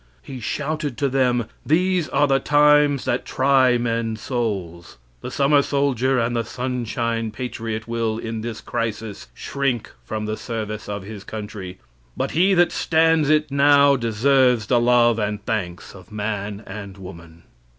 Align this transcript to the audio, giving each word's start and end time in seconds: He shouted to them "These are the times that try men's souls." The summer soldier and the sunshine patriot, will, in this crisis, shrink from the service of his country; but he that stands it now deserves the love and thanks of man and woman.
He 0.23 0.39
shouted 0.39 0.97
to 0.97 1.09
them 1.09 1.45
"These 1.63 2.09
are 2.09 2.25
the 2.25 2.39
times 2.39 3.05
that 3.05 3.23
try 3.23 3.77
men's 3.77 4.19
souls." 4.19 4.97
The 5.21 5.29
summer 5.29 5.61
soldier 5.61 6.17
and 6.17 6.35
the 6.35 6.43
sunshine 6.43 7.29
patriot, 7.29 7.87
will, 7.87 8.17
in 8.17 8.41
this 8.41 8.61
crisis, 8.61 9.27
shrink 9.35 9.91
from 10.03 10.25
the 10.25 10.37
service 10.37 10.89
of 10.89 11.03
his 11.03 11.23
country; 11.23 11.77
but 12.17 12.31
he 12.31 12.55
that 12.55 12.71
stands 12.71 13.29
it 13.29 13.51
now 13.51 13.95
deserves 13.95 14.65
the 14.65 14.79
love 14.79 15.19
and 15.19 15.45
thanks 15.45 15.93
of 15.93 16.11
man 16.11 16.63
and 16.65 16.97
woman. 16.97 17.43